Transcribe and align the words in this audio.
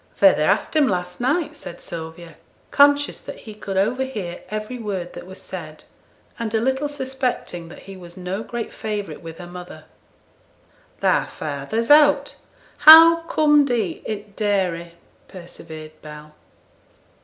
Feyther 0.15 0.41
asked 0.41 0.75
him 0.75 0.87
last 0.87 1.21
night,' 1.21 1.55
said 1.55 1.79
Sylvia, 1.79 2.33
conscious 2.71 3.21
that 3.21 3.41
he 3.41 3.53
could 3.53 3.77
overhear 3.77 4.41
every 4.49 4.79
word 4.79 5.13
that 5.13 5.27
was 5.27 5.39
said, 5.39 5.83
and 6.39 6.55
a 6.55 6.59
little 6.59 6.89
suspecting 6.89 7.69
that 7.69 7.81
he 7.83 7.95
was 7.95 8.17
no 8.17 8.41
great 8.41 8.73
favourite 8.73 9.21
with 9.21 9.37
her 9.37 9.45
mother. 9.45 9.83
'Thy 11.01 11.25
feyther's 11.27 11.91
out; 11.91 12.35
how 12.79 13.17
com'd 13.27 13.69
he 13.69 14.01
i' 14.09 14.15
t' 14.15 14.25
dairy?' 14.35 14.95
persevered 15.27 15.91
Bell. 16.01 16.33